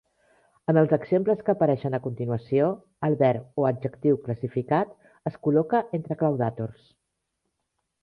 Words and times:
En 0.71 0.77
els 0.81 0.93
exemples 0.95 1.43
que 1.49 1.53
apareixen 1.53 1.97
a 1.97 1.99
continuació, 2.07 2.71
el 3.09 3.19
verb 3.21 3.63
o 3.65 3.69
adjectiu 3.71 4.19
classificat 4.27 4.99
es 5.33 5.41
col·loca 5.47 5.87
entre 6.03 6.23
claudàtors. 6.25 6.93